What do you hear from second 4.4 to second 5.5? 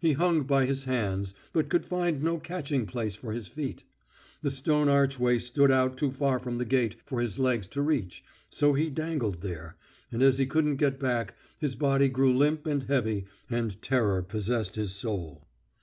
The stone archway